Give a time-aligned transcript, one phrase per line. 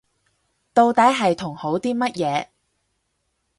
[0.73, 2.47] 到底係同好啲乜嘢